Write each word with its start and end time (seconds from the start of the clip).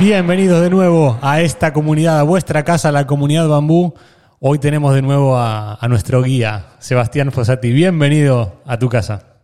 Bienvenidos 0.00 0.62
de 0.62 0.70
nuevo 0.70 1.18
a 1.22 1.40
esta 1.40 1.72
comunidad, 1.72 2.20
a 2.20 2.22
vuestra 2.22 2.62
casa, 2.62 2.92
la 2.92 3.04
comunidad 3.04 3.48
Bambú. 3.48 3.94
Hoy 4.38 4.60
tenemos 4.60 4.94
de 4.94 5.02
nuevo 5.02 5.36
a, 5.36 5.76
nuestro 5.88 6.22
guía, 6.22 6.76
Sebastián 6.78 7.32
Fossati. 7.32 7.72
Bienvenido 7.72 8.62
a 8.64 8.78
tu 8.78 8.88
casa. 8.88 9.42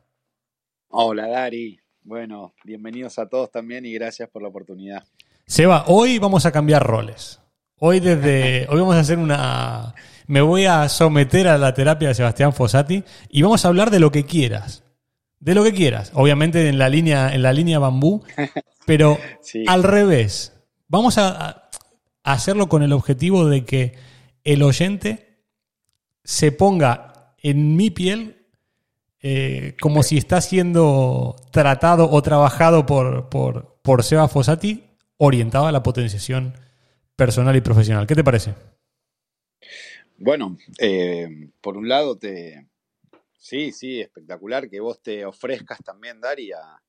Hola, 0.90 1.26
Dari. 1.26 1.80
Bueno, 2.04 2.54
bienvenidos 2.64 3.18
a 3.18 3.28
todos 3.28 3.50
también 3.50 3.84
y 3.84 3.94
gracias 3.94 4.28
por 4.28 4.42
la 4.42 4.48
oportunidad. 4.48 5.02
Seba, 5.44 5.86
hoy 5.88 6.20
vamos 6.20 6.46
a 6.46 6.52
cambiar 6.52 6.86
roles. 6.86 7.40
Hoy 7.80 7.98
desde 7.98 8.66
hoy 8.70 8.78
vamos 8.78 8.94
a 8.94 9.00
hacer 9.00 9.18
una 9.18 9.92
me 10.28 10.40
voy 10.40 10.66
a 10.66 10.88
someter 10.88 11.48
a 11.48 11.58
la 11.58 11.74
terapia 11.74 12.08
de 12.08 12.14
Sebastián 12.14 12.52
Fossati 12.52 13.02
y 13.28 13.42
vamos 13.42 13.64
a 13.64 13.68
hablar 13.68 13.90
de 13.90 13.98
lo 13.98 14.12
que 14.12 14.24
quieras. 14.24 14.83
De 15.44 15.54
lo 15.54 15.62
que 15.62 15.74
quieras, 15.74 16.10
obviamente 16.14 16.70
en 16.70 16.78
la 16.78 16.88
línea 16.88 17.34
en 17.34 17.42
la 17.42 17.52
línea 17.52 17.78
bambú, 17.78 18.24
pero 18.86 19.18
al 19.66 19.82
revés. 19.82 20.54
Vamos 20.88 21.18
a, 21.18 21.68
hacerlo 22.22 22.70
con 22.70 22.82
el 22.82 22.94
objetivo 22.94 23.46
de 23.46 23.66
que 23.66 23.92
el 24.42 24.62
oyente 24.62 25.42
se 26.22 26.50
ponga 26.50 27.34
en 27.42 27.76
mi 27.76 27.90
piel 27.90 28.46
eh, 29.20 29.76
como 29.82 30.02
si 30.02 30.16
está 30.16 30.40
siendo 30.40 31.36
tratado 31.50 32.10
o 32.10 32.22
trabajado 32.22 32.86
por, 32.86 33.28
por, 33.28 33.76
por 33.82 34.02
Seba 34.02 34.28
Fossati 34.28 34.84
orientado 35.18 35.66
a 35.66 35.72
la 35.72 35.82
potenciación 35.82 36.54
personal 37.16 37.54
y 37.54 37.60
profesional. 37.60 38.06
¿Qué 38.06 38.14
te 38.14 38.24
parece? 38.24 38.54
Bueno, 40.16 40.56
eh, 40.78 41.50
por 41.60 41.76
un 41.76 41.86
lado 41.86 42.16
te... 42.16 42.66
Sí, 43.44 43.72
sí, 43.72 44.00
espectacular 44.00 44.70
que 44.70 44.80
vos 44.80 45.02
te 45.02 45.26
ofrezcas 45.26 45.78
también, 45.84 46.18
Dari, 46.18 46.50
a, 46.52 46.80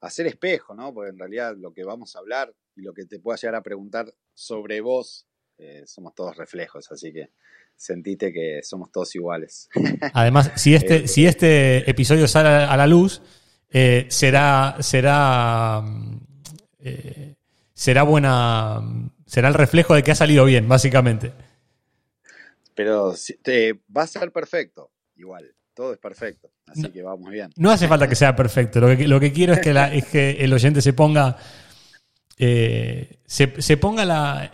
hacer 0.00 0.26
espejo, 0.26 0.74
¿no? 0.74 0.92
Porque 0.92 1.10
en 1.10 1.18
realidad 1.18 1.54
lo 1.56 1.72
que 1.72 1.84
vamos 1.84 2.16
a 2.16 2.18
hablar 2.18 2.52
y 2.74 2.82
lo 2.82 2.92
que 2.92 3.04
te 3.04 3.20
pueda 3.20 3.36
llegar 3.36 3.54
a 3.54 3.62
preguntar 3.62 4.12
sobre 4.34 4.80
vos, 4.80 5.28
eh, 5.58 5.84
somos 5.86 6.12
todos 6.12 6.36
reflejos, 6.36 6.90
así 6.90 7.12
que 7.12 7.30
sentite 7.76 8.32
que 8.32 8.64
somos 8.64 8.90
todos 8.90 9.14
iguales. 9.14 9.68
Además, 10.12 10.50
si 10.56 10.74
este, 10.74 11.04
eh, 11.04 11.08
si 11.08 11.24
este 11.24 11.88
episodio 11.88 12.26
sale 12.26 12.48
a 12.48 12.76
la 12.76 12.88
luz, 12.88 13.22
eh, 13.70 14.06
será, 14.08 14.78
será, 14.80 15.84
será 17.74 18.02
buena, 18.02 18.80
será 19.24 19.46
el 19.46 19.54
reflejo 19.54 19.94
de 19.94 20.02
que 20.02 20.10
ha 20.10 20.16
salido 20.16 20.46
bien, 20.46 20.68
básicamente. 20.68 21.32
Pero 22.74 23.14
te, 23.44 23.74
va 23.96 24.02
a 24.02 24.06
ser 24.08 24.32
perfecto, 24.32 24.90
igual 25.14 25.55
todo 25.76 25.92
es 25.92 25.98
perfecto. 25.98 26.48
Así 26.66 26.88
que 26.90 27.02
vamos 27.02 27.30
bien. 27.30 27.52
No 27.56 27.70
hace 27.70 27.86
falta 27.86 28.08
que 28.08 28.16
sea 28.16 28.34
perfecto. 28.34 28.80
Lo 28.80 28.96
que, 28.96 29.06
lo 29.06 29.20
que 29.20 29.30
quiero 29.30 29.52
es 29.52 29.60
que, 29.60 29.72
la, 29.72 29.92
es 29.94 30.06
que 30.06 30.30
el 30.40 30.52
oyente 30.52 30.80
se 30.80 30.92
ponga. 30.94 31.36
Eh, 32.38 33.20
se, 33.26 33.76
ponga 33.76 34.04
la. 34.04 34.50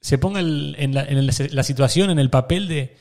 Se 0.00 0.18
ponga 0.18 0.40
en, 0.40 0.94
la, 0.94 1.62
situación, 1.62 2.10
en 2.10 2.18
el 2.18 2.30
papel 2.30 2.66
de, 2.66 2.96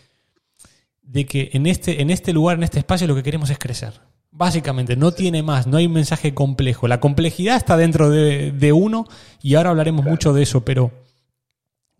de 1.02 1.26
que 1.26 1.50
en 1.54 1.66
este, 1.66 2.02
en 2.02 2.10
este 2.12 2.34
lugar, 2.34 2.58
en 2.58 2.64
este 2.64 2.80
espacio, 2.80 3.08
lo 3.08 3.16
que 3.16 3.24
queremos 3.24 3.50
es 3.50 3.58
crecer. 3.58 3.94
Básicamente, 4.30 4.96
no 4.96 5.12
tiene 5.12 5.44
más, 5.44 5.68
no 5.68 5.78
hay 5.78 5.86
un 5.86 5.94
mensaje 5.94 6.34
complejo. 6.34 6.88
La 6.88 7.00
complejidad 7.00 7.56
está 7.56 7.78
dentro 7.78 8.10
de, 8.10 8.74
uno 8.74 9.08
y 9.42 9.56
ahora 9.56 9.70
hablaremos 9.70 10.04
mucho 10.04 10.34
de 10.34 10.44
eso, 10.44 10.66
pero 10.66 10.92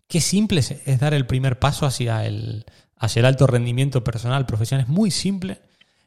qué 0.08 0.20
simple 0.20 0.60
es 0.60 0.98
dar 0.98 1.14
el 1.14 1.26
primer 1.26 1.58
paso 1.58 1.86
hacia 1.86 2.26
el, 2.26 2.66
hacia 2.96 3.20
el 3.20 3.26
alto 3.26 3.46
rendimiento 3.46 4.04
personal, 4.04 4.46
profesional. 4.46 4.86
Es 4.86 4.90
muy 4.90 5.10
simple 5.10 5.60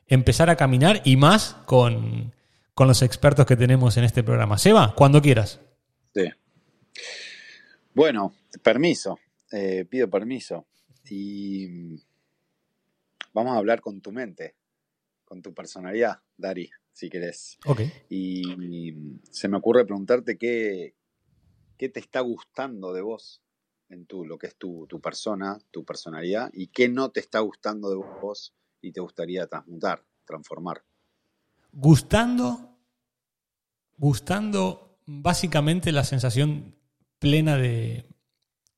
empezar 0.08 0.50
a 0.50 0.56
caminar 0.56 1.02
y 1.04 1.18
más 1.18 1.56
con, 1.66 2.34
los 2.78 3.02
expertos 3.02 3.46
que 3.46 3.56
tenemos 3.56 3.98
en 3.98 4.04
este 4.04 4.24
programa. 4.24 4.58
Seba, 4.58 4.94
cuando 4.96 5.22
quieras. 5.22 5.60
Sí. 6.14 6.26
Bueno, 7.94 8.34
permiso. 8.64 9.20
Eh, 9.52 9.86
pido 9.90 10.10
permiso. 10.10 10.68
Y 11.10 11.98
vamos 13.34 13.54
a 13.54 13.58
hablar 13.58 13.82
con 13.82 14.02
tu 14.02 14.12
mente, 14.12 14.56
con 15.26 15.42
tu 15.42 15.54
personalidad, 15.54 16.20
Dari, 16.36 16.70
si 16.92 17.10
querés. 17.10 17.58
Ok. 17.66 17.82
Y, 18.10 18.94
se 19.32 19.48
me 19.48 19.58
ocurre 19.58 19.86
preguntarte 19.86 20.38
qué, 20.38 20.96
qué 21.78 21.90
te 21.90 22.00
está 22.00 22.20
gustando 22.22 22.94
de 22.94 23.02
vos 23.02 23.42
en 23.90 24.06
tu, 24.06 24.26
lo 24.26 24.38
que 24.38 24.48
es 24.48 24.56
tu, 24.56 24.88
persona, 25.02 25.58
tu 25.72 25.86
personalidad, 25.86 26.50
y 26.54 26.68
qué 26.68 26.90
no 26.90 27.10
te 27.10 27.20
está 27.20 27.40
gustando 27.40 27.90
de 27.90 27.96
vos 27.96 28.54
y 28.82 28.92
te 28.92 29.02
gustaría 29.02 29.48
transmutar, 29.48 30.04
transformar. 30.26 30.84
Gustando, 31.72 32.78
gustando 33.98 35.00
básicamente 35.06 35.92
la 35.92 36.04
sensación 36.04 36.76
plena 37.20 37.58
de 37.58 38.06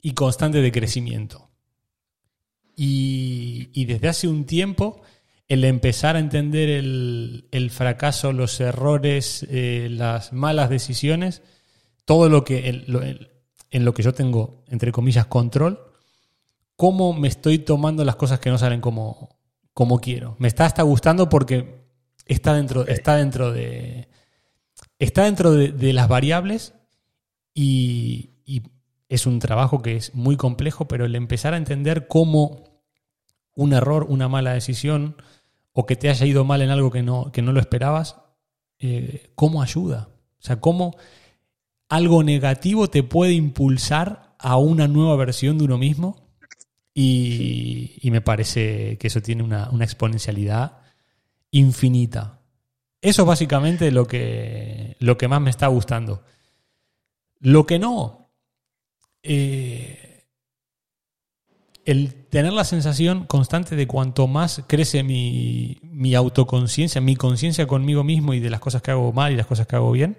y 0.01 0.13
constante 0.13 0.61
de 0.61 0.71
crecimiento. 0.71 1.49
Y, 2.75 3.85
desde 3.85 4.07
hace 4.07 4.27
un 4.29 4.45
tiempo, 4.45 5.01
el 5.49 5.65
empezar 5.65 6.15
a 6.15 6.19
entender 6.19 6.69
el, 6.69 7.71
fracaso, 7.71 8.31
los 8.31 8.61
errores, 8.61 9.45
eh, 9.49 9.89
las 9.91 10.31
malas 10.31 10.69
decisiones, 10.69 11.41
todo 12.05 12.29
lo 12.29 12.45
que 12.45 12.69
el, 12.69 13.29
en 13.71 13.85
lo 13.85 13.93
que 13.93 14.03
yo 14.03 14.13
tengo, 14.13 14.63
entre 14.67 14.91
comillas, 14.91 15.27
control, 15.27 15.79
cómo 16.75 17.13
me 17.13 17.27
estoy 17.27 17.59
tomando 17.59 18.03
las 18.05 18.15
cosas 18.15 18.39
que 18.39 18.49
no 18.49 18.57
salen 18.57 18.81
como, 18.81 19.37
como 19.73 19.99
quiero. 19.99 20.35
Me 20.39 20.47
está 20.47 20.65
hasta 20.65 20.83
gustando 20.83 21.29
porque 21.29 21.85
está 22.25 22.53
dentro, 22.53 22.87
está 22.87 23.15
dentro 23.15 23.51
de. 23.51 24.07
Está 24.97 25.23
dentro 25.23 25.51
de, 25.51 25.93
las 25.93 26.07
variables 26.07 26.73
y, 27.53 28.31
es 29.07 29.25
un 29.25 29.39
trabajo 29.39 29.81
que 29.81 29.95
es 29.95 30.13
muy 30.13 30.37
complejo, 30.37 30.87
pero 30.87 31.05
el 31.05 31.15
empezar 31.15 31.53
a 31.53 31.57
entender 31.57 32.07
cómo 32.07 32.63
un 33.55 33.73
error, 33.73 34.05
una 34.07 34.27
mala 34.27 34.53
decisión, 34.53 35.15
o 35.73 35.85
que 35.85 35.95
te 35.95 36.09
haya 36.09 36.25
ido 36.25 36.45
mal 36.45 36.61
en 36.61 36.69
algo 36.69 36.91
que 36.91 37.01
no, 37.01 37.31
que 37.31 37.41
no 37.41 37.51
lo 37.51 37.59
esperabas, 37.59 38.17
eh, 38.77 39.31
cómo 39.35 39.61
ayuda. 39.63 40.09
O 40.39 40.41
sea, 40.41 40.59
cómo 40.61 40.95
algo 41.89 42.23
negativo 42.23 42.89
te 42.89 43.03
puede 43.03 43.33
impulsar 43.33 44.35
a 44.37 44.57
una 44.57 44.87
nueva 44.87 45.15
versión 45.15 45.57
de 45.57 45.65
uno 45.65 45.77
mismo 45.77 46.29
y, 46.93 47.99
me 48.11 48.21
parece 48.21 48.97
que 48.97 49.07
eso 49.07 49.21
tiene 49.21 49.43
una, 49.43 49.69
exponencialidad 49.81 50.79
infinita. 51.51 52.41
Eso 53.01 53.23
es 53.23 53.27
básicamente 53.27 53.91
lo 53.91 54.05
que, 54.05 54.95
lo 54.99 55.17
que 55.17 55.27
más 55.27 55.41
me 55.41 55.49
está 55.49 55.67
gustando. 55.67 56.23
Lo 57.39 57.65
que 57.65 57.79
no, 57.79 58.29
eh, 59.23 60.25
el 61.85 62.13
tener 62.25 62.51
la 62.51 62.65
sensación 62.65 63.25
constante 63.25 63.75
de 63.75 63.87
cuanto 63.87 64.27
más 64.27 64.63
crece 64.67 65.03
mi, 65.03 65.79
mi 65.81 66.15
autoconciencia, 66.15 66.99
mi 66.99 67.15
conciencia 67.15 67.65
conmigo 67.65 68.03
mismo 68.03 68.33
y 68.33 68.39
de 68.41 68.49
las 68.49 68.59
cosas 68.59 68.81
que 68.81 68.91
hago 68.91 69.13
mal 69.13 69.31
y 69.31 69.37
las 69.37 69.47
cosas 69.47 69.65
que 69.67 69.77
hago 69.77 69.91
bien, 69.91 70.17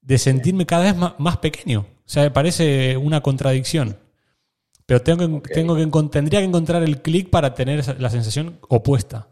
de 0.00 0.18
sentirme 0.18 0.66
cada 0.66 0.92
vez 0.92 1.14
más, 1.18 1.36
pequeño. 1.38 1.80
O 1.80 2.08
sea, 2.08 2.22
me 2.24 2.30
parece 2.30 2.96
una 2.96 3.20
contradicción. 3.20 3.98
Pero 4.86 5.02
tengo 5.02 5.42
que, 5.42 5.48
tengo 5.54 5.76
que, 5.76 5.86
tendría 6.08 6.40
que 6.40 6.46
encontrar 6.46 6.82
el 6.82 7.00
clic 7.02 7.30
para 7.30 7.54
tener 7.54 8.00
la 8.00 8.10
sensación 8.10 8.58
opuesta. 8.68 9.28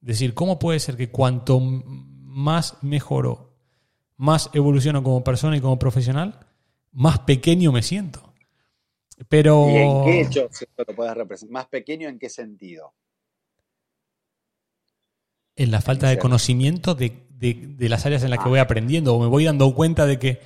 Es 0.00 0.08
decir, 0.08 0.32
¿cómo 0.32 0.58
puede 0.58 0.80
ser 0.80 0.96
que 0.96 1.10
cuanto 1.10 1.60
más 1.60 2.78
mejoro, 2.82 3.54
más 4.16 4.48
evoluciono 4.54 5.02
como 5.02 5.22
persona 5.22 5.56
y 5.56 5.60
como 5.60 5.78
profesional, 5.78 6.46
más 6.92 7.20
pequeño 7.20 7.72
me 7.72 7.82
siento? 7.82 8.32
Pero... 9.28 9.68
¿Y 9.68 9.76
en 9.76 10.04
qué 10.04 10.20
hecho 10.22 10.48
lo 10.78 10.94
puedes 10.94 11.14
representar? 11.14 11.52
¿Más 11.52 11.66
pequeño 11.66 12.08
en 12.08 12.18
qué 12.18 12.30
sentido? 12.30 12.94
En 15.56 15.70
la 15.70 15.82
falta 15.82 16.08
de 16.08 16.18
conocimiento 16.18 16.94
de, 16.94 17.28
las 17.40 18.06
áreas 18.06 18.22
en 18.22 18.30
las 18.30 18.38
que 18.38 18.48
voy 18.48 18.58
aprendiendo 18.58 19.14
o 19.14 19.20
me 19.20 19.26
voy 19.26 19.44
dando 19.44 19.74
cuenta 19.74 20.06
de 20.06 20.18
que 20.18 20.40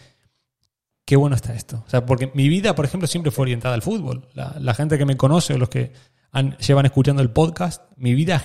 qué 1.05 1.17
bueno 1.17 1.37
está 1.37 1.55
esto. 1.55 1.83
O 1.87 1.91
sea, 1.91 2.07
porque 2.07 2.31
mi 2.35 2.49
vida, 2.49 2.75
por 2.75 2.85
ejemplo, 2.85 3.07
siempre 3.07 3.31
fue 3.31 3.43
orientada 3.43 3.75
al 3.75 3.83
fútbol. 3.83 4.29
La, 4.35 4.75
gente 4.75 4.99
que 4.99 5.05
me 5.05 5.17
conoce 5.17 5.55
o 5.55 5.59
los 5.59 5.69
que 5.69 5.93
llevan 6.59 6.87
escuchando 6.87 7.23
el 7.23 7.31
podcast, 7.31 7.83
mi 7.97 8.15
vida, 8.15 8.43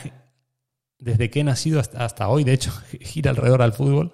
desde 0.97 1.29
que 1.29 1.39
he 1.39 1.43
nacido 1.43 1.79
hasta, 1.79 2.03
hasta 2.03 2.27
hoy, 2.27 2.43
de 2.43 2.53
hecho, 2.53 2.71
gira 3.01 3.31
alrededor 3.31 3.61
al 3.61 3.73
fútbol. 3.73 4.13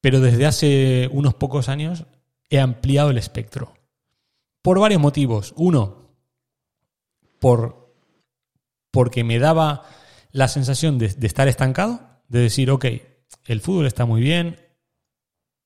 Pero 0.00 0.20
desde 0.20 0.46
hace 0.46 1.08
unos 1.12 1.34
pocos 1.34 1.68
años 1.68 2.06
he 2.48 2.58
ampliado 2.58 3.10
el 3.10 3.18
espectro. 3.18 3.74
Por 4.62 4.78
varios 4.78 5.00
motivos. 5.00 5.54
Uno, 5.56 6.10
por, 7.38 7.94
porque 8.90 9.24
me 9.24 9.38
daba 9.38 9.84
la 10.32 10.48
sensación 10.48 10.98
de, 10.98 11.08
de 11.08 11.26
estar 11.26 11.48
estancado, 11.48 12.00
de 12.28 12.40
decir, 12.40 12.70
ok, 12.70 12.86
el 13.46 13.60
fútbol 13.60 13.86
está 13.86 14.06
muy 14.06 14.20
bien, 14.20 14.58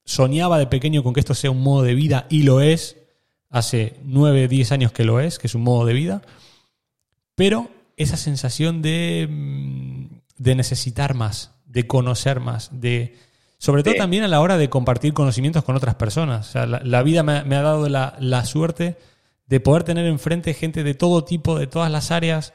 soñaba 0.05 0.59
de 0.59 0.67
pequeño 0.67 1.03
con 1.03 1.15
que 1.15 1.21
esto 1.21 1.35
sea 1.35 1.51
un 1.51 1.63
modo 1.63 1.83
de 1.83 1.95
vida 1.95 2.27
y 2.29 2.43
lo 2.43 2.61
es. 2.61 2.97
Hace 3.51 4.01
9, 4.03 4.49
10 4.49 4.73
años 4.73 4.93
que 4.93 5.05
lo 5.05 5.21
es, 5.21 5.39
que 5.39 5.47
es 5.47 5.55
un 5.55 5.63
modo 5.63 5.87
de 5.87 5.93
vida. 5.93 6.23
Pero 7.37 7.71
esa 7.97 8.17
sensación 8.17 8.83
de, 8.83 9.29
mm, 9.31 10.07
de 10.39 10.55
necesitar 10.55 11.15
más, 11.15 11.53
de 11.67 11.87
conocer 11.87 12.41
más, 12.41 12.81
de... 12.81 13.17
Sobre 13.59 13.83
todo 13.83 13.95
también 13.95 14.25
a 14.25 14.29
la 14.29 14.41
hora 14.41 14.59
de 14.59 14.69
compartir 14.69 15.15
conocimientos 15.15 15.65
con 15.65 15.75
otras 15.75 15.95
personas. 15.95 16.49
O 16.49 16.53
sea, 16.53 16.67
la, 16.67 17.03
vida 17.03 17.23
me, 17.23 17.57
ha 17.57 17.63
dado 17.63 17.89
la, 17.89 18.15
la, 18.19 18.45
suerte 18.45 18.99
de 19.47 19.61
poder 19.61 19.85
tener 19.85 20.05
enfrente 20.05 20.53
gente 20.53 20.83
de 20.83 20.93
todo 20.93 21.25
tipo, 21.25 21.59
de 21.59 21.67
todas 21.67 21.91
las 21.91 22.11
áreas, 22.11 22.53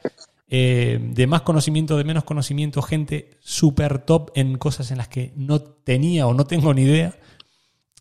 eh, 0.52 0.98
de 1.00 1.28
más 1.28 1.42
conocimiento, 1.42 1.96
de 1.96 2.02
menos 2.02 2.24
conocimiento, 2.24 2.82
gente 2.82 3.38
súper 3.38 4.00
top 4.00 4.32
en 4.34 4.58
cosas 4.58 4.90
en 4.90 4.98
las 4.98 5.06
que 5.06 5.32
no 5.36 5.60
tenía 5.60 6.26
o 6.26 6.34
no 6.34 6.44
tengo 6.44 6.74
ni 6.74 6.82
idea. 6.82 7.14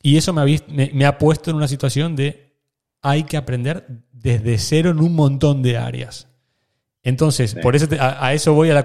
Y 0.01 0.17
eso 0.17 0.33
me 0.33 0.41
ha, 0.41 0.45
me, 0.67 1.05
ha 1.05 1.19
puesto 1.19 1.51
en 1.51 1.57
una 1.57 1.67
situación 1.67 2.15
de 2.15 2.55
hay 3.03 3.23
que 3.25 3.37
aprender 3.37 3.85
desde 4.11 4.57
cero 4.57 4.89
en 4.89 4.99
un 4.99 5.13
montón 5.13 5.61
de 5.61 5.77
áreas. 5.77 6.27
Entonces, 7.03 7.53
por 7.53 7.75
eso 7.75 7.85
a, 7.99 8.33
eso 8.33 8.53
voy 8.53 8.71
a 8.71 8.73
la, 8.73 8.83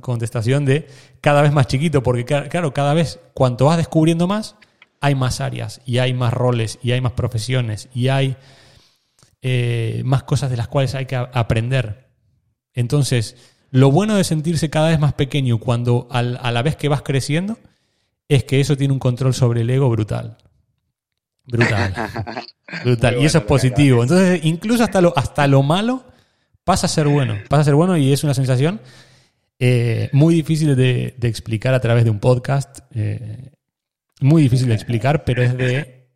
contestación 0.00 0.64
de 0.64 0.88
cada 1.20 1.42
vez 1.42 1.52
más 1.52 1.66
chiquito, 1.66 2.02
porque 2.02 2.24
claro, 2.24 2.72
cada 2.72 2.94
vez 2.94 3.20
cuanto 3.34 3.66
vas 3.66 3.76
descubriendo 3.76 4.26
más, 4.26 4.56
hay 5.00 5.14
más 5.14 5.42
áreas 5.42 5.82
y 5.84 5.98
hay 5.98 6.14
más 6.14 6.32
roles 6.32 6.78
y 6.82 6.92
hay 6.92 7.02
más 7.02 7.12
profesiones 7.12 7.90
y 7.94 8.08
hay 8.08 8.36
eh, 9.42 10.00
más 10.06 10.22
cosas 10.22 10.50
de 10.50 10.56
las 10.56 10.68
cuales 10.68 10.94
hay 10.94 11.04
que 11.04 11.16
aprender. 11.16 12.07
Entonces, 12.78 13.34
lo 13.72 13.90
bueno 13.90 14.14
de 14.14 14.22
sentirse 14.22 14.70
cada 14.70 14.90
vez 14.90 15.00
más 15.00 15.12
pequeño 15.12 15.58
cuando 15.58 16.06
a 16.12 16.22
la 16.22 16.62
vez 16.62 16.76
que 16.76 16.88
vas 16.88 17.02
creciendo 17.02 17.58
es 18.28 18.44
que 18.44 18.60
eso 18.60 18.76
tiene 18.76 18.92
un 18.92 19.00
control 19.00 19.34
sobre 19.34 19.62
el 19.62 19.70
ego 19.70 19.90
brutal. 19.90 20.38
Brutal. 21.44 21.92
brutal. 22.84 23.20
y 23.20 23.24
eso 23.24 23.38
es 23.38 23.44
positivo. 23.44 24.04
Entonces, 24.04 24.44
incluso 24.44 24.84
hasta 24.84 25.00
lo, 25.00 25.12
hasta 25.18 25.48
lo 25.48 25.64
malo 25.64 26.04
pasa 26.62 26.86
a 26.86 26.88
ser 26.88 27.08
bueno. 27.08 27.36
Pasa 27.48 27.62
a 27.62 27.64
ser 27.64 27.74
bueno 27.74 27.96
y 27.96 28.12
es 28.12 28.22
una 28.22 28.32
sensación 28.32 28.80
eh, 29.58 30.08
muy 30.12 30.36
difícil 30.36 30.76
de, 30.76 31.16
explicar 31.22 31.74
a 31.74 31.80
través 31.80 32.04
de 32.04 32.10
un 32.10 32.20
podcast. 32.20 32.78
Eh, 32.94 33.50
muy 34.20 34.42
difícil 34.42 34.68
de 34.68 34.74
explicar, 34.74 35.24
pero 35.24 35.42
es 35.42 35.56
de 35.56 36.06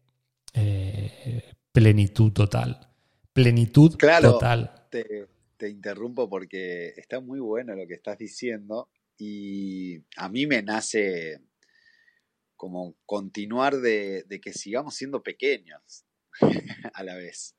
eh, 0.55 1.43
plenitud 1.73 2.31
total. 2.31 2.89
Plenitud 3.33 3.97
total. 3.97 4.71
Te, 4.91 5.32
te 5.63 5.69
interrumpo 5.69 6.29
porque 6.29 6.89
está 6.97 7.21
muy 7.21 7.39
bueno 7.39 7.77
lo 7.77 7.87
que 7.87 7.95
estás 7.95 8.19
diciendo 8.19 8.91
y 9.17 10.03
a 10.17 10.29
mí 10.29 10.45
me 10.45 10.61
nace 10.61 11.41
como 12.57 12.97
continuar 13.07 13.77
de, 13.77 14.27
que 14.43 14.53
sigamos 14.53 14.97
siendo 14.97 15.23
pequeños 15.23 16.05
a 16.95 17.05
la 17.05 17.15
vez. 17.15 17.55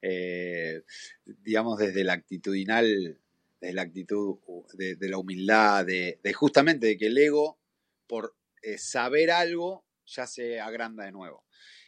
Eh, 0.00 0.84
digamos, 1.26 1.78
desde 1.78 2.02
la 2.02 2.14
actitudinal, 2.14 3.20
desde 3.60 3.74
la 3.74 3.82
actitud 3.82 4.38
de, 4.72 4.96
la 5.06 5.18
humildad, 5.18 5.84
de, 5.84 6.18
justamente 6.32 6.86
de 6.86 6.96
que 6.96 7.08
el 7.08 7.18
ego, 7.18 7.60
por 8.06 8.38
eh, 8.62 8.78
saber 8.78 9.30
algo, 9.30 9.84
ya 10.06 10.26
se 10.26 10.60
agranda 10.60 11.04
de 11.04 11.12
nuevo. 11.12 11.44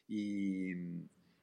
Y, 0.06 0.74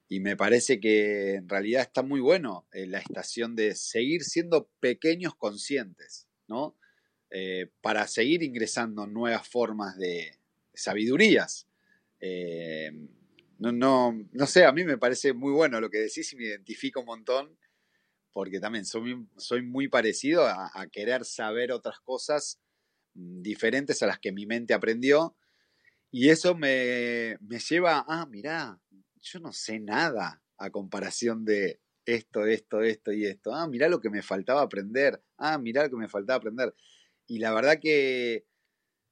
me 0.09 0.37
parece 0.37 0.79
que 0.79 1.35
en 1.35 1.49
realidad 1.49 1.81
está 1.81 2.03
muy 2.03 2.19
bueno 2.19 2.67
eh, 2.71 2.85
la 2.85 2.99
estación 2.99 3.55
de 3.55 3.75
seguir 3.75 4.23
siendo 4.23 4.69
pequeños 4.79 5.35
conscientes, 5.35 6.27
¿no? 6.47 6.77
para 7.81 8.05
seguir 8.05 8.43
ingresando 8.43 9.07
nuevas 9.07 9.47
formas 9.47 9.97
de, 9.97 10.37
sabidurías. 10.73 11.67
Eh, 12.19 12.91
no, 13.59 13.71
no, 13.71 14.27
no 14.31 14.47
sé, 14.47 14.65
a 14.65 14.71
mí 14.71 14.83
me 14.83 14.97
parece 14.97 15.33
muy 15.33 15.51
bueno 15.51 15.79
lo 15.79 15.89
que 15.89 15.99
decís 15.99 16.33
y 16.33 16.35
me 16.35 16.45
identifico 16.45 17.01
un 17.01 17.05
montón, 17.05 17.57
porque 18.31 18.59
también 18.59 18.85
soy, 18.85 19.27
soy 19.37 19.61
muy 19.61 19.87
parecido 19.87 20.45
a, 20.47 20.87
querer 20.91 21.23
saber 21.23 21.71
otras 21.71 21.99
cosas 21.99 22.59
mm, 23.13 23.41
diferentes 23.41 24.01
a 24.01 24.07
las 24.07 24.19
que 24.19 24.31
mi 24.31 24.45
mente 24.45 24.73
aprendió. 24.73 25.37
Y 26.11 26.29
eso 26.29 26.55
me, 26.55 27.37
me 27.41 27.59
lleva, 27.59 28.05
ah, 28.07 28.27
mirá, 28.29 28.79
yo 29.23 29.39
no 29.39 29.51
sé 29.51 29.79
nada 29.79 30.41
a 30.57 30.69
comparación 30.69 31.45
de 31.45 31.79
esto, 32.05 32.45
esto, 32.45 32.81
esto 32.81 33.11
y 33.11 33.25
esto. 33.25 33.53
Ah, 33.53 33.67
mirá 33.67 33.87
lo 33.87 33.99
que 33.99 34.09
me 34.09 34.21
faltaba 34.21 34.61
aprender. 34.61 35.21
Ah, 35.37 35.57
mirá 35.57 35.83
lo 35.83 35.89
que 35.89 35.95
me 35.95 36.09
faltaba 36.09 36.37
aprender. 36.37 36.75
Y 37.25 37.39
la 37.39 37.53
verdad 37.53 37.79
que 37.79 38.45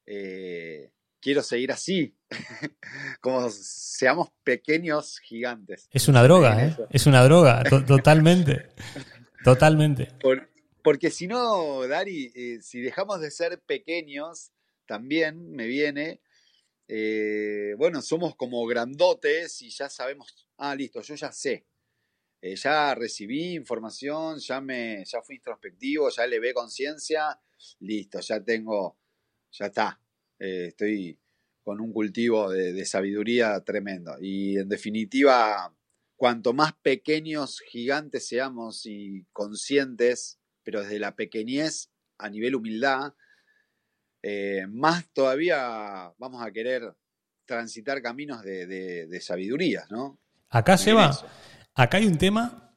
eh, 0.06 0.92
quiero 1.22 1.42
seguir 1.42 1.72
así, 1.72 2.16
como 3.22 3.50
seamos 3.50 4.30
pequeños 4.44 5.20
gigantes. 5.20 5.88
Es 5.92 6.08
una 6.08 6.24
droga, 6.24 6.66
¿eh? 6.66 6.76
Es 6.90 7.06
una 7.06 7.24
droga, 7.24 7.64
totalmente, 7.64 8.70
totalmente. 9.44 10.10
porque 10.84 11.12
si 11.12 11.28
no, 11.28 11.88
Dari, 11.88 12.32
eh, 12.36 12.60
si 12.62 12.82
dejamos 12.82 13.22
de 13.22 13.32
ser 13.32 13.62
pequeños, 13.62 14.52
también 14.86 15.52
me 15.52 15.68
viene, 15.68 16.20
eh, 16.88 17.74
bueno, 17.78 18.02
somos 18.02 18.36
como 18.36 18.66
grandotes 18.66 19.62
y 19.62 19.70
ya 19.70 19.90
sabemos, 19.90 20.48
ah, 20.58 20.76
listo, 20.76 21.02
yo 21.02 21.16
ya 21.16 21.32
sé. 21.32 21.66
Eh, 22.42 22.56
ya 22.56 22.96
recibí 22.96 23.54
información, 23.54 24.40
ya 24.40 24.60
me, 24.62 25.04
ya 25.06 25.22
fui 25.22 25.36
introspectivo, 25.36 26.10
ya 26.10 26.26
le 26.26 26.40
ve 26.40 26.54
conciencia, 26.54 27.40
listo, 27.80 28.20
ya 28.20 28.44
tengo, 28.44 28.98
ya 29.52 29.68
está, 29.68 30.02
eh, 30.40 30.68
estoy 30.70 31.20
con 31.64 31.80
un 31.80 31.94
cultivo 31.94 32.50
de, 32.50 32.84
sabiduría 32.86 33.64
tremendo. 33.64 34.18
Y 34.20 34.58
en 34.58 34.70
definitiva, 34.70 35.76
cuanto 36.16 36.54
más 36.54 36.74
pequeños, 36.74 37.60
gigantes 37.62 38.28
seamos 38.28 38.88
y 38.88 39.26
conscientes, 39.32 40.40
pero 40.64 40.82
desde 40.82 40.98
la 41.00 41.16
pequeñez 41.16 41.92
a 42.18 42.30
nivel 42.30 42.56
humildad, 42.56 43.14
eh, 44.24 44.66
más 44.70 45.06
todavía 45.14 46.12
vamos 46.18 46.46
a 46.46 46.52
querer 46.52 46.94
transitar 47.46 48.02
caminos 48.02 48.42
de, 48.44 49.20
sabiduría, 49.22 49.86
¿no? 49.90 50.20
Acá, 50.50 50.78
Seba, 50.78 51.18
acá 51.74 51.98
hay 51.98 52.06
un 52.06 52.18
tema 52.18 52.76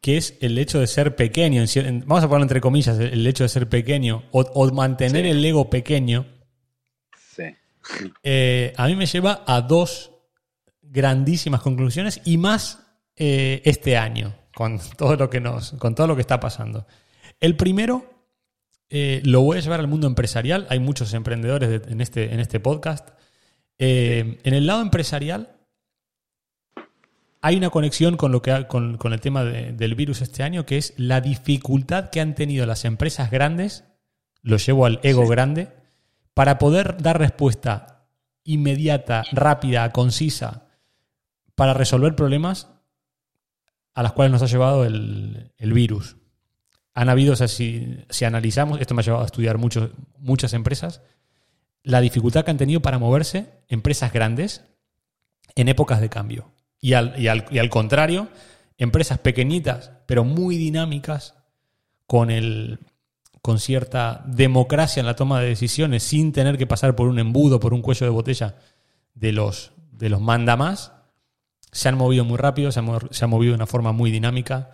que 0.00 0.16
es 0.16 0.36
el 0.40 0.58
hecho 0.58 0.80
de 0.80 0.86
ser 0.86 1.16
pequeño, 1.16 1.64
vamos 2.06 2.24
a 2.24 2.28
ponerlo 2.28 2.44
entre 2.44 2.60
comillas, 2.60 2.98
el 2.98 3.26
hecho 3.26 3.44
de 3.44 3.48
ser 3.48 3.68
pequeño 3.68 4.24
o, 4.32 4.70
mantener 4.72 5.26
el 5.26 5.44
ego 5.44 5.68
pequeño, 5.70 6.26
sí. 7.34 7.44
Eh, 8.22 8.72
a 8.76 8.86
mí 8.86 8.96
me 8.96 9.06
lleva 9.06 9.44
a 9.46 9.60
dos 9.60 10.12
grandísimas 10.82 11.60
conclusiones 11.60 12.20
y 12.24 12.38
más 12.38 12.86
eh, 13.16 13.62
este 13.64 13.96
año, 13.96 14.34
con 14.54 14.78
todo 14.96 15.16
lo 15.16 15.30
que 15.30 15.40
nos, 15.40 15.72
con 15.72 15.94
todo 15.94 16.06
lo 16.06 16.14
que 16.14 16.22
está 16.22 16.40
pasando. 16.40 16.86
El 17.40 17.56
primero 17.56 18.15
eh, 18.90 19.20
lo 19.24 19.40
voy 19.42 19.58
a 19.58 19.60
llevar 19.60 19.80
al 19.80 19.88
mundo 19.88 20.06
empresarial. 20.06 20.66
Hay 20.70 20.78
muchos 20.78 21.12
emprendedores 21.14 21.82
en, 21.88 22.00
este, 22.00 22.32
en 22.32 22.40
este 22.40 22.60
podcast. 22.60 23.10
en 23.78 24.54
el 24.54 24.66
lado 24.66 24.82
empresarial, 24.82 25.56
hay 27.46 27.56
una 27.56 27.70
conexión 27.70 28.16
con, 28.16 28.32
lo 28.32 28.42
que, 28.42 28.66
con, 28.66 28.98
el 29.12 29.20
tema 29.20 29.44
del 29.44 29.94
virus 29.94 30.20
este 30.20 30.42
año, 30.42 30.66
que 30.66 30.78
es 30.78 30.94
la 30.96 31.20
dificultad 31.20 32.10
que 32.10 32.20
han 32.20 32.34
tenido 32.34 32.66
las 32.66 32.84
empresas 32.84 33.30
grandes, 33.30 33.84
lo 34.42 34.56
llevo 34.56 34.84
al 34.84 34.98
ego 35.04 35.28
grande, 35.28 35.68
para 36.34 36.58
poder 36.58 37.00
dar 37.00 37.20
respuesta 37.20 38.08
inmediata, 38.42 39.22
rápida, 39.30 39.92
concisa, 39.92 40.66
para 41.54 41.72
resolver 41.72 42.16
problemas 42.16 42.68
a 43.94 44.02
las 44.02 44.12
cuales 44.12 44.32
nos 44.32 44.42
ha 44.42 44.46
llevado 44.46 44.84
el, 44.84 45.52
virus. 45.58 46.16
Han 46.96 47.08
habido, 47.08 47.34
o 47.34 47.36
si, 47.36 48.04
analizamos, 48.24 48.80
esto 48.80 48.94
me 48.94 49.02
ha 49.02 49.04
llevado 49.04 49.22
a 49.22 49.26
estudiar 49.26 49.58
muchas 49.58 50.52
empresas, 50.52 51.02
la 51.84 52.00
dificultad 52.00 52.44
que 52.44 52.50
han 52.50 52.56
tenido 52.56 52.80
para 52.82 52.98
moverse 52.98 53.46
empresas 53.68 54.12
grandes 54.12 54.64
en 55.54 55.68
épocas 55.68 56.00
de 56.00 56.08
cambio. 56.08 56.50
Y 56.80 56.94
al, 56.94 57.14
y 57.18 57.28
al 57.28 57.70
contrario, 57.70 58.28
empresas 58.76 59.18
pequeñitas, 59.18 59.92
pero 60.06 60.24
muy 60.24 60.56
dinámicas, 60.56 61.36
con, 62.06 62.30
el, 62.30 62.78
con 63.42 63.58
cierta 63.58 64.24
democracia 64.26 65.00
en 65.00 65.06
la 65.06 65.16
toma 65.16 65.40
de 65.40 65.48
decisiones, 65.48 66.02
sin 66.02 66.32
tener 66.32 66.56
que 66.56 66.66
pasar 66.66 66.96
por 66.96 67.08
un 67.08 67.18
embudo, 67.18 67.60
por 67.60 67.74
un 67.74 67.82
cuello 67.82 68.06
de 68.06 68.10
botella 68.10 68.56
de 69.14 69.32
los, 69.32 69.72
de 69.92 70.08
los 70.08 70.20
mandamás, 70.20 70.92
se 71.72 71.88
han 71.88 71.96
movido 71.96 72.24
muy 72.24 72.38
rápido, 72.38 72.72
se 72.72 72.80
han, 72.80 73.30
movido 73.30 73.52
de 73.52 73.56
una 73.56 73.66
forma 73.66 73.92
muy 73.92 74.10
dinámica 74.10 74.70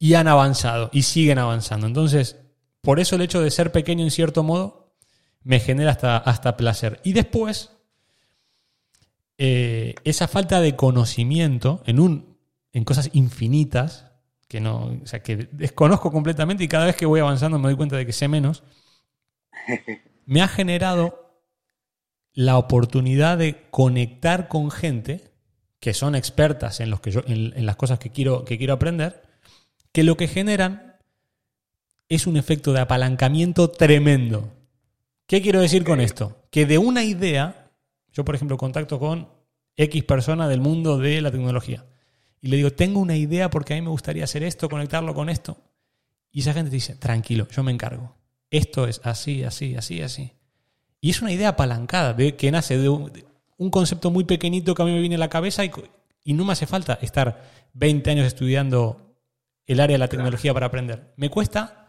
y 0.00 0.14
han 0.14 0.26
avanzado 0.26 0.88
y 0.92 1.02
siguen 1.02 1.38
avanzando. 1.38 1.86
Entonces, 1.86 2.38
por 2.80 2.98
eso 2.98 3.14
el 3.14 3.22
hecho 3.22 3.40
de 3.40 3.50
ser 3.50 3.70
pequeño 3.70 4.02
en 4.02 4.10
cierto 4.10 4.42
modo 4.42 4.96
me 5.42 5.60
genera 5.60 5.92
hasta, 5.92 6.16
hasta 6.16 6.56
placer. 6.56 7.00
Y 7.04 7.12
después, 7.12 7.70
eh, 9.36 9.94
esa 10.04 10.26
falta 10.26 10.60
de 10.60 10.74
conocimiento 10.74 11.82
en, 11.84 12.00
un, 12.00 12.38
en 12.72 12.84
cosas 12.84 13.10
infinitas, 13.12 14.06
que 14.48 14.60
no, 14.60 14.86
o 15.02 15.06
sea, 15.06 15.22
que 15.22 15.36
desconozco 15.52 16.10
completamente 16.10 16.64
y 16.64 16.68
cada 16.68 16.86
vez 16.86 16.96
que 16.96 17.06
voy 17.06 17.20
avanzando 17.20 17.58
me 17.58 17.68
doy 17.68 17.76
cuenta 17.76 17.96
de 17.96 18.06
que 18.06 18.14
sé 18.14 18.26
menos, 18.26 18.64
me 20.24 20.40
ha 20.40 20.48
generado 20.48 21.44
la 22.32 22.56
oportunidad 22.56 23.36
de 23.36 23.68
conectar 23.70 24.48
con 24.48 24.70
gente 24.70 25.30
que 25.78 25.92
son 25.92 26.14
expertas 26.14 26.80
en, 26.80 26.88
los 26.88 27.00
que 27.00 27.10
yo, 27.10 27.20
en, 27.26 27.66
las 27.66 27.76
cosas 27.76 27.98
que 27.98 28.10
quiero, 28.10 28.46
que 28.46 28.56
quiero 28.56 28.72
aprender, 28.72 29.29
que 29.92 30.04
lo 30.04 30.16
que 30.16 30.28
generan 30.28 30.96
es 32.08 32.26
un 32.26 32.36
efecto 32.36 32.72
de 32.72 32.80
apalancamiento 32.80 33.68
tremendo. 33.68 34.52
¿Qué 35.26 35.40
quiero 35.42 35.60
decir 35.60 35.84
con 35.84 36.00
esto? 36.00 36.42
Que 36.50 36.66
de 36.66 36.78
una 36.78 37.04
idea, 37.04 37.70
yo 38.12 38.24
por 38.24 38.34
ejemplo 38.34 38.56
contacto 38.56 38.98
con 38.98 39.28
X 39.76 40.04
persona 40.04 40.48
del 40.48 40.60
mundo 40.60 40.98
de 40.98 41.20
la 41.20 41.30
tecnología 41.30 41.86
y 42.42 42.48
le 42.48 42.56
digo, 42.56 42.70
tengo 42.72 43.00
una 43.00 43.16
idea 43.16 43.50
porque 43.50 43.74
a 43.74 43.76
mí 43.76 43.82
me 43.82 43.90
gustaría 43.90 44.24
hacer 44.24 44.42
esto, 44.42 44.68
conectarlo 44.68 45.14
con 45.14 45.28
esto. 45.28 45.58
Y 46.32 46.40
esa 46.40 46.52
gente 46.52 46.70
dice, 46.70 46.94
tranquilo, 46.94 47.46
yo 47.48 47.62
me 47.62 47.72
encargo. 47.72 48.16
Esto 48.50 48.86
es 48.86 49.00
así, 49.04 49.44
así, 49.44 49.76
así, 49.76 50.00
así. 50.00 50.32
Y 51.00 51.10
es 51.10 51.22
una 51.22 51.32
idea 51.32 51.50
apalancada 51.50 52.14
de, 52.14 52.36
que 52.36 52.50
nace 52.50 52.78
de 52.78 52.88
un, 52.88 53.70
concepto 53.70 54.10
muy 54.10 54.24
pequeñito 54.24 54.74
que 54.74 54.82
a 54.82 54.84
mí 54.84 54.92
me 54.92 55.00
viene 55.00 55.16
a 55.16 55.18
la 55.18 55.28
cabeza 55.28 55.64
y, 55.64 55.70
y 56.24 56.32
no 56.32 56.44
me 56.44 56.52
hace 56.52 56.66
falta 56.66 56.98
estar 57.02 57.42
20 57.74 58.10
años 58.10 58.26
estudiando 58.26 59.09
el 59.72 59.80
área 59.80 59.94
de 59.94 59.98
la 59.98 60.08
tecnología 60.08 60.54
para 60.54 60.66
aprender. 60.66 61.12
Me 61.16 61.30
cuesta 61.30 61.86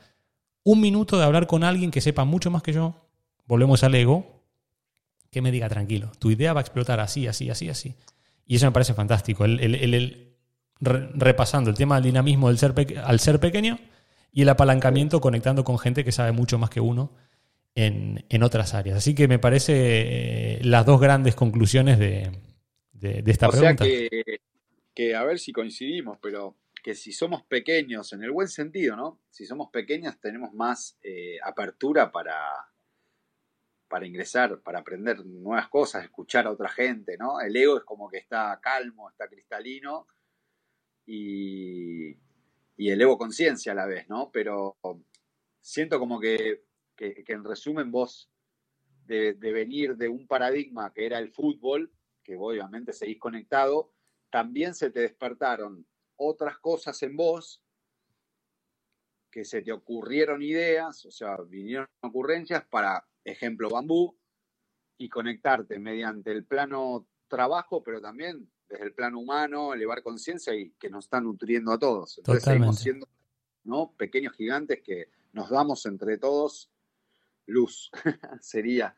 un 0.64 0.82
minuto 0.82 1.18
de 1.18 1.26
hablar 1.26 1.48
con 1.48 1.64
alguien 1.64 1.92
que 1.92 2.02
sepa 2.02 2.26
mucho 2.26 2.52
más 2.52 2.64
que 2.64 2.74
yo. 2.74 3.10
Volvemos 3.46 3.84
al 3.84 3.96
ego. 3.96 4.42
Que 5.30 5.42
me 5.42 5.52
diga, 5.52 5.70
tranquilo, 5.70 6.12
tu 6.20 6.30
idea 6.30 6.52
va 6.52 6.60
a 6.60 6.64
explotar 6.64 7.00
así, 7.00 7.26
así, 7.26 7.50
así, 7.50 7.70
así. 7.70 7.96
Y 8.46 8.58
eso 8.58 8.66
me 8.66 8.74
parece 8.74 8.94
fantástico. 8.94 9.46
el, 9.46 9.62
el, 9.62 10.32
repasando 10.82 11.70
el 11.70 11.78
tema 11.78 11.96
del 11.96 12.06
dinamismo 12.06 12.48
del 12.48 12.58
ser 12.58 12.74
al 13.04 13.20
ser 13.20 13.40
pequeño 13.40 13.80
y 14.34 14.42
el 14.42 14.50
apalancamiento 14.50 15.22
conectando 15.22 15.64
con 15.64 15.78
gente 15.78 16.04
que 16.04 16.12
sabe 16.12 16.32
mucho 16.32 16.58
más 16.58 16.70
que 16.70 16.82
uno 16.82 17.14
en, 17.76 18.44
otras 18.44 18.74
áreas. 18.74 18.98
Así 18.98 19.14
que 19.14 19.28
me 19.28 19.40
parece 19.40 19.74
eh, 19.76 20.60
las 20.64 20.86
dos 20.86 21.00
grandes 21.00 21.36
conclusiones 21.36 22.00
de, 22.00 22.32
esta 23.02 23.50
pregunta. 23.50 23.86
Sea 23.86 24.10
que, 24.94 25.16
a 25.16 25.24
ver 25.24 25.40
si 25.40 25.52
coincidimos, 25.52 26.18
pero 26.22 26.56
que 26.82 26.96
si 26.96 27.12
somos 27.12 27.44
pequeños, 27.44 28.12
en 28.14 28.24
el 28.24 28.32
buen 28.32 28.48
sentido, 28.48 28.96
¿no? 28.96 29.22
Si 29.30 29.46
somos 29.46 29.70
pequeños 29.70 30.20
tenemos 30.20 30.54
más 30.54 30.98
eh, 31.04 31.38
apertura 31.44 32.12
para, 32.12 32.38
para 33.88 34.08
ingresar, 34.08 34.62
para 34.62 34.80
aprender 34.80 35.26
nuevas 35.26 35.68
cosas, 35.68 36.04
escuchar 36.04 36.48
a 36.48 36.52
otra 36.52 36.70
gente, 36.70 37.18
¿no? 37.18 37.42
El 37.42 37.56
ego 37.56 37.78
es 37.78 37.84
como 37.84 38.10
que 38.10 38.18
está 38.18 38.58
calmo, 38.62 39.10
está 39.10 39.28
cristalino 39.28 40.08
y, 41.06 42.18
elevo 42.78 43.18
conciencia 43.18 43.74
a 43.74 43.76
la 43.76 43.86
vez, 43.86 44.10
¿no? 44.10 44.32
Pero 44.32 44.78
siento 45.60 46.00
como 46.00 46.20
que, 46.20 46.64
en 46.98 47.44
resumen 47.44 47.92
vos, 47.92 48.32
de, 49.06 49.34
venir 49.34 49.98
de 49.98 50.08
un 50.08 50.26
paradigma 50.26 50.94
que 50.94 51.06
era 51.06 51.20
el 51.20 51.32
fútbol, 51.32 51.92
que 52.24 52.38
obviamente 52.38 52.94
seguís 52.94 53.20
conectado, 53.20 53.92
también 54.30 54.74
se 54.74 54.90
te 54.90 55.02
despertaron 55.02 55.86
otras 56.24 56.58
cosas 56.60 57.02
en 57.04 57.16
vos 57.16 57.64
que 59.30 59.46
se 59.46 59.62
te 59.62 59.72
ocurrieron 59.72 60.42
ideas, 60.42 61.06
o 61.06 61.12
sea, 61.12 61.38
vinieron 61.38 61.88
ocurrencias 62.02 62.66
para, 62.66 63.08
ejemplo, 63.24 63.70
bambú, 63.70 64.18
y 64.98 65.10
conectarte 65.10 65.80
mediante 65.80 66.32
el 66.32 66.46
plano 66.46 67.08
trabajo, 67.28 67.82
pero 67.82 68.00
también 68.00 68.52
desde 68.70 68.86
el 68.86 68.94
plano 68.94 69.20
humano, 69.20 69.74
elevar 69.74 70.04
conciencia 70.04 70.54
y 70.54 70.72
que 70.80 70.92
nos 70.92 71.06
está 71.06 71.20
nutriendo 71.20 71.72
a 71.72 71.80
todos. 71.80 72.20
Entonces 72.20 72.44
seguimos 72.44 72.80
siendo 72.80 73.08
¿no? 73.64 73.94
pequeños 73.98 74.34
gigantes 74.36 74.82
que 74.84 75.10
nos 75.34 75.50
damos 75.50 75.88
entre 75.88 76.20
todos 76.20 76.72
luz, 77.48 77.90
sería. 78.42 78.96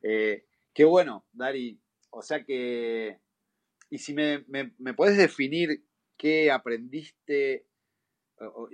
Eh, 0.00 0.46
qué 0.72 0.84
bueno, 0.84 1.26
Dari. 1.32 1.78
O 2.10 2.22
sea 2.22 2.44
que, 2.44 3.20
y 3.90 3.98
si 3.98 4.14
me, 4.14 4.44
me, 4.48 4.94
puedes 4.94 5.18
definir 5.18 5.84
qué 6.22 6.52
aprendiste 6.52 7.64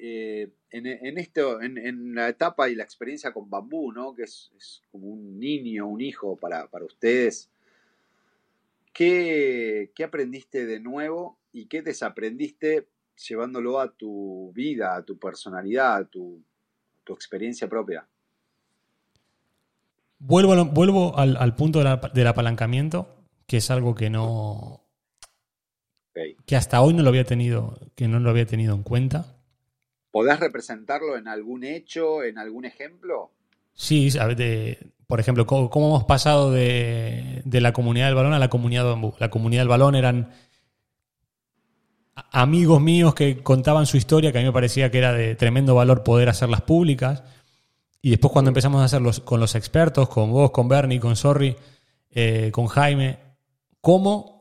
eh, 0.01 0.51
en, 0.71 1.19
esto, 1.19 1.63
en, 1.63 2.15
la 2.15 2.29
etapa 2.29 2.69
y 2.69 2.75
la 2.75 2.85
experiencia 2.85 3.33
con 3.33 3.49
bambú, 3.49 3.91
¿no? 3.91 4.15
que 4.15 4.25
es, 4.25 4.83
como 4.93 5.09
un 5.09 5.41
niño, 5.41 5.87
un 5.87 6.03
hijo 6.03 6.37
para, 6.37 6.69
para 6.69 6.85
ustedes 6.85 7.51
¿Qué, 8.99 10.05
aprendiste 10.05 10.67
de 10.67 10.81
nuevo 10.81 11.39
y 11.53 11.67
qué 11.67 11.83
desaprendiste 11.83 12.89
llevándolo 13.29 13.79
a 13.79 13.93
tu 13.93 14.51
vida, 14.55 14.97
a 14.97 15.05
tu 15.05 15.17
personalidad, 15.17 15.97
a 15.99 16.05
tu, 16.05 16.43
experiencia 17.07 17.69
propia? 17.69 18.09
Vuelvo, 20.19 20.65
vuelvo 20.65 21.17
al, 21.17 21.55
punto 21.55 21.79
del 21.79 22.27
apalancamiento, 22.27 23.25
que 23.47 23.59
es 23.59 23.71
algo 23.71 23.95
que 23.95 24.11
no. 24.11 24.78
Que 26.49 26.57
hasta 26.57 26.81
hoy 26.81 26.95
no 26.95 27.03
lo 27.03 27.11
había 27.11 27.25
tenido, 27.25 27.79
que 27.95 28.09
no 28.09 28.19
lo 28.21 28.31
había 28.31 28.47
tenido 28.47 28.75
en 28.75 28.83
cuenta. 28.83 29.37
¿Podés 30.11 30.41
representarlo 30.41 31.19
en 31.19 31.29
algún 31.29 31.63
hecho, 31.63 32.25
en 32.25 32.39
algún 32.39 32.65
ejemplo? 32.65 33.33
Sí, 33.75 34.09
de, 34.09 34.79
por 35.07 35.21
ejemplo, 35.21 35.47
cómo, 35.47 35.69
hemos 35.75 36.05
pasado 36.05 36.51
de, 36.51 37.43
la 37.45 37.75
comunidad 37.75 38.07
del 38.07 38.15
balón 38.15 38.33
a 38.33 38.39
la 38.39 38.49
comunidad 38.49 38.85
de 38.85 38.89
bambú. 38.89 39.13
La 39.19 39.29
comunidad 39.29 39.61
del 39.61 39.69
balón 39.69 39.95
eran 39.95 40.31
amigos 42.33 42.81
míos 42.81 43.15
que 43.15 43.43
contaban 43.43 43.85
su 43.85 43.99
historia, 43.99 44.33
que 44.33 44.39
a 44.39 44.41
mí 44.41 44.47
me 44.47 44.53
parecía 44.55 44.91
que 44.91 44.97
era 44.97 45.13
de 45.13 45.35
tremendo 45.35 45.75
valor 45.75 46.03
poder 46.03 46.31
hacerlas 46.31 46.63
públicas. 46.63 47.25
Y 48.01 48.09
después 48.09 48.33
cuando 48.33 48.49
empezamos 48.49 48.81
a 48.81 48.85
hacerlos 48.85 49.21
con 49.21 49.39
los 49.39 49.55
expertos, 49.55 50.09
con 50.09 50.33
vos, 50.33 50.51
con 50.51 50.67
Bernie, 50.67 50.99
con 50.99 51.15
Sorry, 51.15 51.55
eh, 52.11 52.51
con 52.55 52.69
Jaime, 52.69 53.19
cómo 53.83 54.38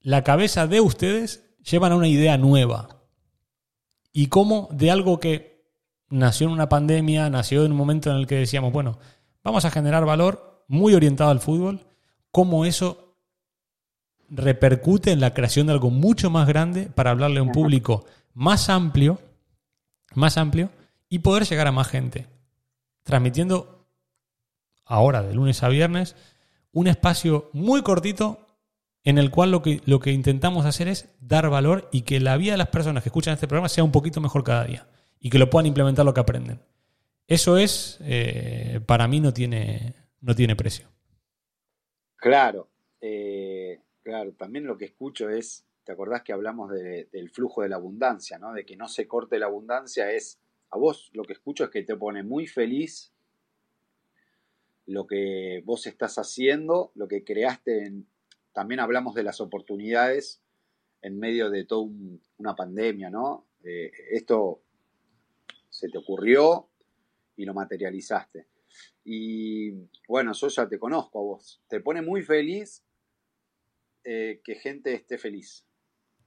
la 0.00 0.24
cabeza 0.24 0.66
de 0.66 0.80
ustedes 0.80 1.44
llevan 1.62 1.92
a 1.92 1.96
una 1.96 2.08
idea 2.08 2.36
nueva. 2.38 3.00
Y 4.12 4.26
cómo 4.26 4.68
de 4.72 4.90
algo 4.90 5.20
que 5.20 5.64
nació 6.08 6.48
en 6.48 6.52
una 6.52 6.68
pandemia, 6.68 7.30
nació 7.30 7.64
en 7.64 7.72
un 7.72 7.78
momento 7.78 8.10
en 8.10 8.16
el 8.16 8.26
que 8.26 8.36
decíamos, 8.36 8.72
bueno, 8.72 8.98
Vamos 9.42 9.64
a 9.64 9.70
generar 9.70 10.04
valor 10.04 10.64
muy 10.68 10.94
orientado 10.94 11.30
al 11.30 11.40
fútbol, 11.40 11.86
cómo 12.30 12.64
eso 12.64 13.16
repercute 14.28 15.12
en 15.12 15.20
la 15.20 15.34
creación 15.34 15.66
de 15.66 15.72
algo 15.72 15.90
mucho 15.90 16.30
más 16.30 16.46
grande 16.46 16.86
para 16.86 17.10
hablarle 17.10 17.40
a 17.40 17.42
un 17.42 17.52
público 17.52 18.04
más 18.34 18.68
amplio, 18.68 19.18
más 20.14 20.36
amplio 20.36 20.70
y 21.08 21.20
poder 21.20 21.44
llegar 21.44 21.66
a 21.66 21.72
más 21.72 21.88
gente, 21.88 22.28
transmitiendo 23.02 23.88
ahora 24.84 25.22
de 25.22 25.34
lunes 25.34 25.62
a 25.62 25.68
viernes 25.68 26.16
un 26.72 26.86
espacio 26.86 27.50
muy 27.52 27.82
cortito 27.82 28.46
en 29.04 29.18
el 29.18 29.30
cual 29.30 29.50
lo 29.50 29.62
que, 29.62 29.80
lo 29.86 29.98
que 30.00 30.12
intentamos 30.12 30.66
hacer 30.66 30.88
es 30.88 31.14
dar 31.20 31.48
valor 31.48 31.88
y 31.90 32.02
que 32.02 32.20
la 32.20 32.36
vida 32.36 32.52
de 32.52 32.58
las 32.58 32.68
personas 32.68 33.02
que 33.02 33.08
escuchan 33.08 33.34
este 33.34 33.48
programa 33.48 33.68
sea 33.68 33.84
un 33.84 33.92
poquito 33.92 34.20
mejor 34.20 34.44
cada 34.44 34.64
día 34.64 34.86
y 35.18 35.30
que 35.30 35.38
lo 35.38 35.48
puedan 35.48 35.66
implementar 35.66 36.04
lo 36.04 36.14
que 36.14 36.20
aprenden. 36.20 36.60
Eso 37.26 37.56
es, 37.56 37.98
eh, 38.02 38.80
para 38.86 39.06
mí 39.08 39.20
no 39.20 39.32
tiene, 39.32 39.94
no 40.20 40.34
tiene 40.34 40.56
precio. 40.56 40.88
Claro, 42.16 42.68
eh, 43.00 43.80
claro, 44.02 44.32
también 44.32 44.66
lo 44.66 44.76
que 44.76 44.86
escucho 44.86 45.30
es, 45.30 45.64
¿te 45.84 45.92
acordás 45.92 46.22
que 46.22 46.32
hablamos 46.32 46.70
del 46.70 47.30
flujo 47.30 47.62
de 47.62 47.68
la 47.68 47.76
abundancia, 47.76 48.38
¿no? 48.38 48.52
De 48.52 48.66
que 48.66 48.76
no 48.76 48.88
se 48.88 49.06
corte 49.06 49.38
la 49.38 49.46
abundancia 49.46 50.10
es, 50.10 50.38
a 50.70 50.76
vos 50.76 51.10
lo 51.14 51.22
que 51.24 51.32
escucho 51.32 51.64
es 51.64 51.70
que 51.70 51.82
te 51.82 51.96
pone 51.96 52.22
muy 52.22 52.46
feliz 52.46 53.12
lo 54.86 55.06
que 55.06 55.62
vos 55.64 55.86
estás 55.86 56.18
haciendo, 56.18 56.90
lo 56.96 57.06
que 57.06 57.22
creaste 57.22 57.86
en, 57.86 58.06
también 58.52 58.80
hablamos 58.80 59.14
de 59.14 59.22
las 59.22 59.40
oportunidades 59.40 60.42
en 61.02 61.18
medio 61.18 61.50
de 61.50 61.64
toda 61.64 61.90
una 62.38 62.54
pandemia, 62.54 63.10
¿no? 63.10 63.46
Eh, 63.64 63.90
esto 64.10 64.62
se 65.68 65.88
te 65.88 65.98
ocurrió, 65.98 66.70
y 67.40 67.46
lo 67.46 67.54
materializaste. 67.54 68.46
Y 69.02 69.70
bueno, 70.06 70.34
yo 70.34 70.48
ya 70.48 70.68
te 70.68 70.78
conozco 70.78 71.18
a 71.18 71.22
vos. 71.22 71.62
Te 71.68 71.80
pone 71.80 72.02
muy 72.02 72.22
feliz 72.22 72.84
eh, 74.04 74.42
que 74.44 74.56
gente 74.56 74.92
esté 74.92 75.16
feliz. 75.16 75.66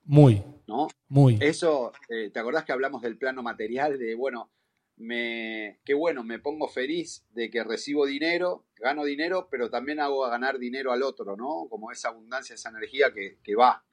Muy. 0.05 0.43
¿no? 0.67 0.87
Muy. 1.07 1.37
Eso, 1.39 1.93
eh, 2.09 2.31
¿te 2.31 2.39
acordás 2.39 2.65
que 2.65 2.71
hablamos 2.71 3.03
del 3.03 3.17
plano 3.17 3.43
material? 3.43 3.99
De, 3.99 4.15
bueno, 4.15 4.49
me, 4.97 5.79
qué 5.83 5.93
bueno, 5.93 6.23
me 6.23 6.39
pongo 6.39 6.67
feliz 6.67 7.25
de 7.33 7.49
que 7.49 7.63
recibo 7.63 8.05
dinero, 8.05 8.65
gano 8.77 9.03
dinero, 9.03 9.47
pero 9.49 9.69
también 9.69 9.99
hago 9.99 10.23
a 10.25 10.29
ganar 10.29 10.59
dinero 10.59 10.91
al 10.91 11.03
otro, 11.03 11.35
¿no? 11.35 11.67
Como 11.69 11.91
esa 11.91 12.09
abundancia, 12.09 12.55
esa 12.55 12.69
energía 12.69 13.11
que, 13.13 13.37
que 13.43 13.55
va, 13.55 13.83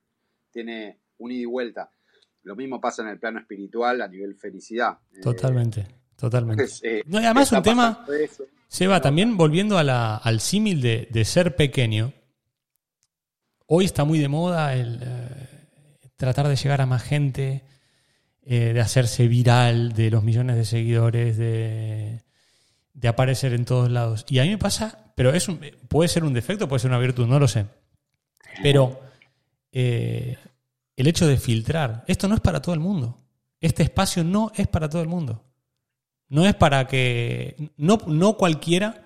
tiene 0.50 0.99
un 1.19 1.33
ida 1.33 1.42
y 1.42 1.47
vuelta. 1.47 1.90
Lo 2.42 2.57
mismo 2.57 2.80
pasa 2.80 3.02
en 3.02 3.09
el 3.09 3.19
plano 3.19 3.38
espiritual 3.40 4.00
a 4.02 4.09
nivel 4.09 4.35
felicidad. 4.37 4.99
Eh, 5.14 5.21
totalmente, 5.21 5.87
totalmente. 6.16 6.64
eh, 6.83 7.02
No, 7.07 7.21
y 7.21 7.25
además 7.25 7.50
un 7.52 7.62
tema. 7.62 8.07
Seba, 8.69 9.00
también 9.00 9.37
volviendo 9.37 9.78
a 9.78 9.85
la- 9.85 10.16
al 10.16 10.40
símil 10.40 10.80
de, 10.80 11.09
de 11.11 11.25
ser 11.25 11.57
pequeño, 11.57 12.12
hoy 13.66 13.85
está 13.85 14.04
muy 14.04 14.19
de 14.19 14.28
moda 14.28 14.75
el 14.75 15.00
eh, 15.02 16.09
tratar 16.16 16.47
de 16.49 16.57
llegar 16.57 16.80
a 16.80 16.87
más 16.87 17.02
gente, 17.02 17.64
eh, 18.42 18.73
de 18.73 18.80
hacerse 18.80 19.28
viral, 19.28 19.92
de 19.92 20.11
los 20.11 20.23
millones 20.25 20.56
de 20.56 20.64
seguidores, 20.64 21.37
de, 21.37 22.23
de 22.94 23.09
aparecer 23.09 23.52
en 23.52 23.64
todos 23.64 23.90
lados. 23.90 24.25
Y 24.28 24.38
a 24.38 24.42
mí 24.44 24.50
me 24.50 24.59
pasa, 24.59 25.12
pero 25.14 25.32
es 25.32 25.49
un- 25.49 25.61
puede 25.88 26.09
ser 26.09 26.25
un 26.25 26.32
defecto, 26.35 26.68
puede 26.68 26.80
ser 26.80 26.90
una 26.90 26.99
virtud, 26.99 27.26
no 27.26 27.38
lo 27.38 27.49
sé. 27.49 27.66
Pero 28.62 29.00
eh, 29.73 30.37
el 30.97 31.06
hecho 31.06 31.26
de 31.26 31.37
filtrar, 31.37 32.04
esto 32.09 32.28
no 32.28 32.35
es 32.35 32.40
para 32.40 32.61
todo 32.61 32.75
el 32.75 32.80
mundo. 32.80 33.18
Este 33.61 33.82
espacio 33.82 34.25
no 34.25 34.50
es 34.56 34.66
para 34.66 34.88
todo 34.88 35.02
el 35.02 35.09
mundo. 35.09 35.44
No 36.28 36.47
es 36.47 36.54
para 36.54 36.87
que. 36.87 37.70
No, 37.76 37.99
no 38.06 38.37
cualquiera 38.37 39.04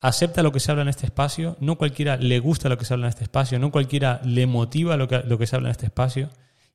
acepta 0.00 0.42
lo 0.42 0.50
que 0.52 0.60
se 0.60 0.70
habla 0.70 0.82
en 0.82 0.88
este 0.88 1.04
espacio, 1.06 1.56
no 1.60 1.76
cualquiera 1.76 2.16
le 2.16 2.38
gusta 2.38 2.68
lo 2.70 2.78
que 2.78 2.84
se 2.86 2.94
habla 2.94 3.06
en 3.06 3.10
este 3.10 3.24
espacio, 3.24 3.58
no 3.58 3.70
cualquiera 3.70 4.20
le 4.24 4.46
motiva 4.46 4.96
lo 4.96 5.06
que, 5.08 5.18
lo 5.18 5.36
que 5.38 5.46
se 5.46 5.56
habla 5.56 5.68
en 5.68 5.72
este 5.72 5.86
espacio. 5.86 6.30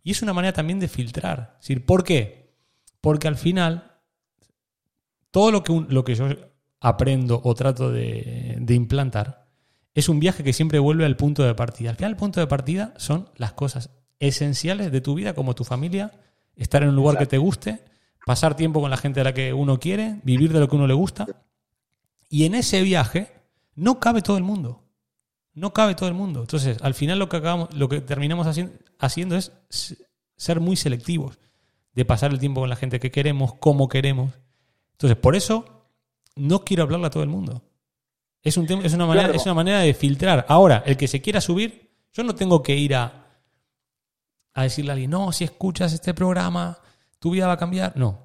Y 0.06 0.12
es 0.12 0.22
una 0.22 0.32
manera 0.34 0.54
también 0.54 0.80
de 0.80 0.88
filtrar. 0.88 1.56
Es 1.60 1.68
decir, 1.68 1.86
¿por 1.86 2.04
qué? 2.04 2.54
Porque 3.02 3.28
al 3.28 3.36
final, 3.38 3.98
todo 5.32 5.52
lo 5.52 5.64
que, 5.64 5.72
un- 5.72 5.88
lo 5.90 6.04
que 6.06 6.16
yo 6.16 6.28
aprendo 6.80 7.42
o 7.44 7.56
trato 7.56 7.92
de, 7.92 8.58
de 8.60 8.74
implantar 8.76 9.48
es 9.94 10.08
un 10.08 10.20
viaje 10.20 10.44
que 10.44 10.54
siempre 10.54 10.78
vuelve 10.80 11.06
al 11.06 11.16
punto 11.18 11.44
de 11.44 11.56
partida. 11.56 11.90
Al 11.90 11.96
final, 11.96 12.12
el 12.12 12.18
punto 12.18 12.40
de 12.40 12.48
partida 12.48 12.94
son 12.98 13.30
las 13.38 13.54
cosas 13.54 13.90
esenciales 14.20 14.92
de 14.92 15.02
tu 15.02 15.16
vida, 15.16 15.34
como 15.34 15.56
tu 15.56 15.64
familia, 15.64 16.12
estar 16.56 16.84
en 16.84 16.90
un 16.90 16.96
lugar 16.96 17.18
que 17.18 17.26
te 17.26 17.38
guste, 17.38 17.84
pasar 18.26 18.56
tiempo 18.56 18.82
con 18.82 18.90
la 18.92 18.98
gente 18.98 19.22
a 19.22 19.24
la 19.24 19.34
que 19.34 19.54
uno 19.54 19.80
quiere, 19.80 20.20
vivir 20.24 20.54
de 20.54 20.60
lo 20.60 20.68
que 20.68 20.76
uno 20.76 20.86
le 20.88 20.94
gusta. 20.94 21.26
Y 22.30 22.46
en 22.46 22.56
ese 22.56 22.82
viaje 22.84 23.32
no 23.76 24.00
cabe 24.00 24.22
todo 24.22 24.38
el 24.38 24.44
mundo. 24.44 24.84
No 25.54 25.72
cabe 25.74 25.96
todo 25.96 26.10
el 26.10 26.16
mundo. 26.16 26.42
Entonces, 26.42 26.78
al 26.82 26.94
final 26.94 27.18
lo 27.18 27.30
que 27.30 27.38
acabamos, 27.38 27.74
lo 27.74 27.88
que 27.88 28.02
terminamos 28.02 28.46
haci- 28.48 28.72
haciendo 29.00 29.36
es 29.36 29.52
ser 30.38 30.60
muy 30.60 30.76
selectivos, 30.76 31.40
de 31.94 32.06
pasar 32.06 32.32
el 32.32 32.40
tiempo 32.40 32.62
con 32.62 32.70
la 32.70 32.76
gente 32.76 33.00
que 33.00 33.12
queremos, 33.12 33.54
como 33.56 33.88
queremos. 33.88 34.34
Entonces, 34.94 35.18
por 35.18 35.36
eso 35.36 35.88
no 36.36 36.64
quiero 36.66 36.84
hablarle 36.84 37.08
a 37.08 37.10
todo 37.10 37.24
el 37.24 37.30
mundo. 37.30 37.64
Es, 38.42 38.58
un 38.58 38.66
es, 38.84 38.94
una 38.94 39.06
manera, 39.08 39.28
Claro. 39.28 39.40
es 39.40 39.46
una 39.46 39.54
manera 39.56 39.80
de 39.80 39.94
filtrar. 39.94 40.46
Ahora, 40.50 40.84
el 40.86 40.98
que 40.98 41.08
se 41.08 41.22
quiera 41.22 41.42
subir, 41.42 41.92
yo 42.14 42.24
no 42.24 42.36
tengo 42.36 42.62
que 42.62 42.76
ir 42.76 42.96
a, 42.96 43.28
a 44.54 44.64
decirle 44.64 44.92
a 44.92 44.94
alguien, 44.94 45.12
no, 45.12 45.32
si 45.32 45.44
escuchas 45.44 45.94
este 45.94 46.14
programa, 46.14 46.78
tu 47.20 47.32
vida 47.32 47.48
va 47.48 47.54
a 47.54 47.58
cambiar. 47.58 47.94
No. 47.96 48.20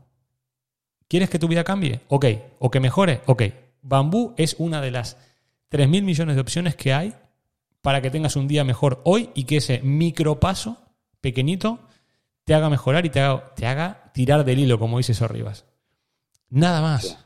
¿Quieres 1.09 1.31
que 1.31 1.39
tu 1.39 1.49
vida 1.49 1.65
cambie? 1.65 2.03
Ok. 2.09 2.27
¿O 2.59 2.71
que 2.71 2.81
mejore? 2.81 3.23
Ok. 3.27 3.43
Bambú 3.83 4.35
es 4.37 4.57
una 4.59 4.81
de 4.81 4.91
las 4.91 5.17
3.000 5.71 6.03
millones 6.03 6.35
de 6.35 6.41
opciones 6.43 6.77
que 6.77 6.93
hay 6.93 7.15
para 7.83 8.03
que 8.03 8.11
tengas 8.11 8.37
un 8.37 8.49
día 8.49 8.65
mejor 8.65 9.01
hoy 9.05 9.31
y 9.35 9.45
que 9.45 9.57
ese 9.59 9.81
micropaso 9.83 10.79
pequeñito 11.21 11.81
te 12.45 12.55
haga 12.55 12.71
mejorar 12.71 13.07
y 13.07 13.11
te 13.11 13.21
haga, 13.21 13.55
te 13.55 13.67
haga 13.67 14.11
tirar 14.15 14.45
del 14.45 14.59
hilo, 14.59 14.79
como 14.79 14.99
dice 14.99 15.15
Sorribas. 15.15 15.67
Nada 16.49 16.81
más. 16.83 17.19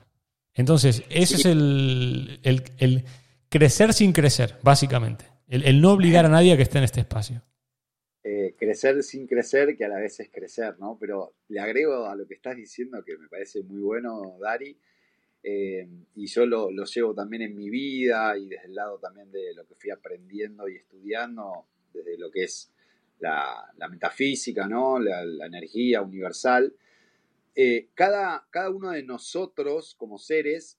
Entonces, 0.55 1.03
ese 1.11 1.37
es 1.37 1.45
el, 1.47 2.41
el- 2.43 2.63
el 2.79 3.05
crecer 3.49 3.93
sin 3.93 4.13
crecer, 4.13 4.59
básicamente. 4.63 5.27
El, 5.49 5.65
el 5.65 5.81
no 5.81 5.93
obligar 5.93 6.27
a 6.27 6.29
nadie 6.29 6.53
a 6.53 6.57
que 6.57 6.63
esté 6.63 6.79
en 6.79 6.85
este 6.85 7.01
espacio. 7.01 7.43
eh, 8.23 8.55
crecer 8.59 9.03
sin 9.03 9.27
crecer, 9.27 9.77
que 9.77 9.85
a 9.85 9.89
la 9.89 9.99
vez 9.99 10.19
es 10.21 10.31
crecer, 10.31 10.79
¿no? 10.79 10.97
Pero 10.99 11.35
le 11.49 11.61
agrego 11.61 12.07
a 12.07 12.17
lo 12.17 12.27
que 12.27 12.35
estás 12.35 12.57
diciendo, 12.57 13.03
que 13.05 13.19
me 13.19 13.29
parece 13.29 13.63
muy 13.63 13.81
bueno, 13.81 14.37
Dari, 14.41 14.79
eh, 15.47 15.87
y 16.15 16.27
yo 16.27 16.47
lo, 16.47 16.71
lo 16.71 16.87
llevo 16.87 17.15
también 17.15 17.43
en 17.43 17.55
mi 17.55 17.69
vida 17.69 18.35
y 18.39 18.49
desde 18.49 18.65
el 18.65 18.75
lado 18.75 18.99
también 18.99 19.31
de 19.31 19.53
lo 19.53 19.67
que 19.67 19.75
fui 19.75 19.91
aprendiendo 19.91 20.67
y 20.71 20.77
estudiando, 20.77 21.67
desde 21.93 22.17
lo 22.17 22.31
que 22.31 22.45
es 22.45 22.73
la, 23.19 23.71
la 23.77 23.89
metafísica, 23.89 24.67
¿no? 24.67 24.99
La, 24.99 25.23
energía 25.45 26.01
universal. 26.01 26.75
Eh, 27.55 27.91
cada, 27.93 28.49
cada 28.51 28.71
uno 28.71 28.93
de 28.93 29.03
nosotros, 29.03 29.95
como 29.97 30.17
seres, 30.17 30.79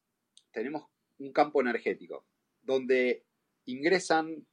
tenemos 0.51 0.87
un 1.19 1.31
campo 1.31 1.61
energético, 1.61 2.25
donde 2.63 3.23
ingresan, 3.65 4.47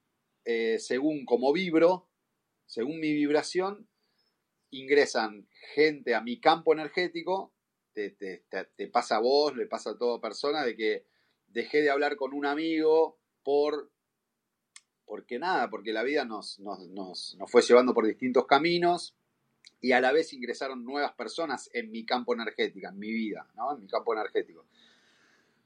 eh, 0.45 0.79
según 0.79 1.25
como 1.25 1.55
vibro, 1.55 2.07
según 2.67 3.01
mi 3.01 3.15
vibración, 3.15 3.89
ingresan 4.71 5.49
gente 5.75 6.15
a 6.15 6.21
mi 6.21 6.39
campo 6.39 6.75
energético, 6.75 7.55
te, 7.93 8.89
pasa 8.93 9.17
a 9.17 9.21
vos, 9.21 9.57
le 9.57 9.67
pasa 9.67 9.91
a 9.91 9.99
toda 9.99 10.21
persona, 10.21 10.65
de 10.65 10.77
que 10.77 11.05
dejé 11.49 11.83
de 11.83 11.91
hablar 11.91 12.17
con 12.17 12.33
un 12.35 12.47
amigo 12.47 13.19
por... 13.43 13.91
Porque 15.05 15.39
nada, 15.39 15.69
porque 15.69 15.93
la 15.93 16.03
vida 16.03 16.25
nos, 16.25 16.59
nos, 16.61 16.89
nos- 16.89 17.37
nos 17.39 17.51
fue 17.51 17.61
llevando 17.63 17.93
por 17.93 18.07
distintos 18.07 18.47
caminos 18.47 19.15
y 19.81 19.93
a 19.93 20.01
la 20.01 20.13
vez 20.13 20.33
ingresaron 20.33 20.85
nuevas 20.85 21.13
personas 21.13 21.69
en 21.75 21.91
mi 21.91 22.07
campo 22.07 22.33
energético, 22.33 22.89
en 22.89 22.99
mi 22.99 23.13
vida, 23.13 23.51
¿no? 23.55 23.75
En 23.75 23.81
mi 23.81 23.89
campo 23.89 24.15
energético. 24.15 24.65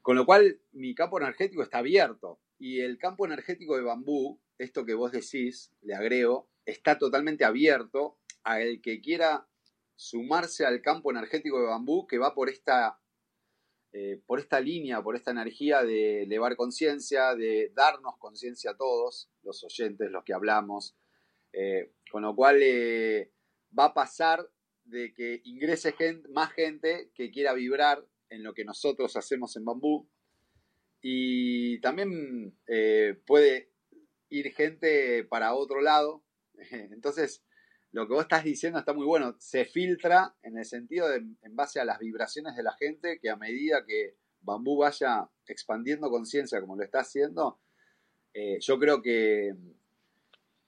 Con 0.01 0.15
lo 0.15 0.25
cual, 0.25 0.59
mi 0.71 0.95
campo 0.95 1.19
energético 1.19 1.61
está 1.63 1.77
abierto. 1.77 2.39
Y 2.59 2.79
el 2.79 2.97
campo 2.97 3.25
energético 3.25 3.77
de 3.77 3.83
bambú, 3.83 4.39
esto 4.57 4.85
que 4.85 4.95
vos 4.95 5.11
decís, 5.11 5.71
le 5.81 5.93
agrego, 5.93 6.47
está 6.65 6.97
totalmente 6.97 7.45
abierto 7.45 8.17
al 8.43 8.81
que 8.81 8.99
quiera 8.99 9.47
sumarse 9.97 10.63
al 10.63 10.81
campo 10.81 11.09
energético 11.11 11.59
de 11.59 11.65
bambú 11.65 12.05
que 12.07 12.19
va 12.19 12.33
por 12.35 12.49
esta, 12.49 12.99
eh, 13.91 14.21
por 14.27 14.39
esta 14.39 14.59
línea, 14.59 15.01
por 15.01 15.15
esta 15.15 15.31
energía 15.31 15.83
de 15.83 16.23
elevar 16.23 16.55
conciencia, 16.55 17.35
de 17.35 17.71
darnos 17.75 18.17
conciencia 18.19 18.71
a 18.71 18.77
todos, 18.77 19.29
los 19.41 19.63
oyentes, 19.63 20.11
los 20.11 20.23
que 20.23 20.33
hablamos. 20.33 20.95
Eh, 21.51 21.91
con 22.11 22.21
lo 22.21 22.35
cual 22.35 22.59
eh, 22.61 23.31
va 23.77 23.85
a 23.85 23.93
pasar 23.95 24.47
de 24.85 25.13
que 25.13 25.41
ingrese 25.43 25.93
gen- 25.93 26.23
más 26.29 26.51
gente 26.53 27.09
que 27.15 27.31
quiera 27.31 27.53
vibrar 27.53 28.05
en 28.29 28.43
lo 28.43 28.53
que 28.53 28.65
nosotros 28.65 29.17
hacemos 29.17 29.55
en 29.57 29.65
bambú. 29.65 30.07
Y 31.01 31.79
también 31.79 32.55
puede 33.25 33.71
ir 34.29 34.53
gente 34.53 35.23
para 35.23 35.55
otro 35.55 35.81
lado. 35.81 36.23
Entonces, 36.71 37.43
lo 37.91 38.07
que 38.07 38.13
vos 38.13 38.23
estás 38.23 38.43
diciendo 38.43 38.79
está 38.79 38.93
muy 38.93 39.05
bueno. 39.05 39.35
Se 39.39 39.65
filtra 39.65 40.35
en 40.41 40.57
el 40.57 40.65
sentido 40.65 41.09
de, 41.09 41.17
en 41.17 41.55
base 41.55 41.79
a 41.79 41.85
las 41.85 41.99
vibraciones 41.99 42.55
de 42.55 42.63
la 42.63 42.73
gente, 42.73 43.19
que 43.19 43.29
a 43.29 43.35
medida 43.35 43.85
que 43.85 44.15
Bambú 44.41 44.77
vaya 44.77 45.29
expandiendo 45.47 46.09
conciencia 46.09 46.59
como 46.61 46.75
lo 46.75 46.83
está 46.83 46.99
haciendo, 46.99 47.59
eh, 48.33 48.59
yo 48.59 48.77
creo 48.77 49.01
que, 49.01 49.55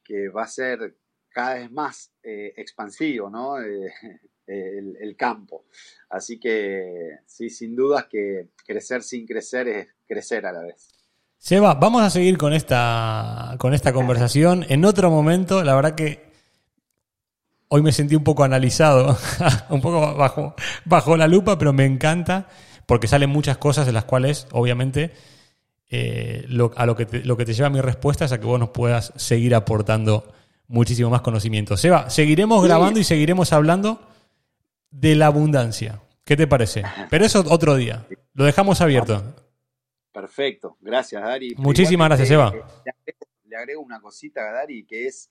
que 0.03 0.29
va 0.29 0.43
a 0.43 0.47
ser 0.47 0.95
cada 1.29 1.55
vez 1.55 1.71
más 1.71 2.12
eh, 2.23 2.53
expansivo, 2.58 3.29
¿no? 3.29 3.55
Eh, 4.51 4.79
el, 4.79 4.97
el 4.99 5.15
campo. 5.15 5.65
Así 6.10 6.39
que 6.39 7.19
sí, 7.27 7.51
sin 7.51 7.75
dudas 7.75 8.08
que 8.10 8.47
crecer 8.65 9.03
sin 9.03 9.27
crecer 9.27 9.67
es 9.67 9.89
crecer 10.08 10.43
a 10.47 10.51
la 10.51 10.63
vez. 10.63 10.89
Seba, 11.38 11.75
vamos 11.75 12.01
a 12.01 12.10
seguir 12.10 12.36
con 12.39 12.53
esta, 12.53 13.55
con 13.60 13.75
esta 13.75 13.93
conversación 13.93 14.65
en 14.67 14.86
otro 14.86 15.12
momento. 15.12 15.63
La 15.63 15.75
verdad 15.75 15.93
que 15.93 16.28
hoy 17.69 17.82
me 17.82 17.91
sentí 17.91 18.15
un 18.15 18.23
poco 18.23 18.43
analizado, 18.43 19.17
un 19.69 19.82
poco 19.82 20.13
bajo, 20.15 20.55
bajo 20.86 21.15
la 21.17 21.27
lupa, 21.27 21.58
pero 21.58 21.71
me 21.73 21.86
encanta 21.86 22.47
porque 22.86 23.08
salen 23.08 23.29
muchas 23.29 23.58
cosas 23.58 23.86
de 23.86 23.91
las 23.93 24.05
cuales, 24.05 24.47
obviamente, 24.51 25.13
eh, 25.91 26.45
lo, 26.47 26.71
a 26.75 26.86
lo 26.86 26.95
que, 26.95 27.05
te, 27.05 27.23
lo 27.23 27.38
que 27.38 27.45
te 27.45 27.53
lleva 27.53 27.69
mi 27.69 27.82
respuesta 27.82 28.25
es 28.25 28.32
a 28.32 28.39
que 28.39 28.45
vos 28.45 28.60
nos 28.60 28.69
puedas 28.69 29.13
seguir 29.15 29.53
aportando 29.55 30.32
muchísimo 30.67 31.10
más 31.10 31.21
conocimiento. 31.21 31.77
Seba, 31.77 32.10
seguiremos 32.10 32.62
Sí. 32.62 32.67
grabando 32.67 32.99
y 32.99 33.03
seguiremos 33.03 33.53
hablando 33.53 34.01
de 34.91 35.15
la 35.15 35.27
abundancia. 35.27 36.01
¿Qué 36.25 36.36
te 36.38 36.45
parece? 36.47 36.84
Pero 37.10 37.25
eso 37.25 37.43
otro 37.49 37.75
día. 37.75 38.05
Lo 38.34 38.43
dejamos 38.45 38.82
abierto. 38.82 39.23
Perfecto, 40.12 40.77
gracias 40.82 41.21
Dari. 41.21 41.55
Muchísimas 41.58 42.08
gracias, 42.10 42.29
Eva. 42.32 42.51
eh, 42.53 42.62
Le 42.86 42.91
agrego, 42.91 43.25
le 43.45 43.55
agrego 43.58 43.82
una 43.82 43.99
cosita 44.01 44.41
a 44.41 44.51
Dari 44.53 44.84
que 44.86 45.08
es 45.08 45.29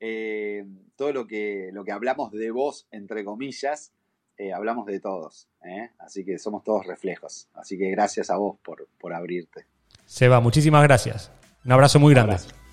eh, 0.00 0.64
todo 0.96 1.12
lo 1.12 1.26
que, 1.26 1.70
lo 1.72 1.84
que 1.84 1.92
hablamos 1.92 2.32
de 2.32 2.50
vos, 2.50 2.86
entre 2.90 3.24
comillas, 3.24 3.92
eh, 4.36 4.52
hablamos 4.52 4.86
de 4.86 5.00
todos. 5.00 5.48
¿eh? 5.64 5.90
Así 5.98 6.24
que 6.24 6.38
somos 6.38 6.62
todos 6.62 6.86
reflejos. 6.86 7.48
Así 7.54 7.76
que 7.76 7.90
gracias 7.90 8.30
a 8.30 8.36
vos 8.36 8.58
por, 8.62 8.88
por 8.98 9.12
abrirte. 9.12 9.66
Seba, 10.06 10.40
muchísimas 10.40 10.82
gracias. 10.84 11.32
Un 11.64 11.72
abrazo 11.72 11.98
muy 11.98 12.14
grande. 12.14 12.34
abrazo. 12.34 12.67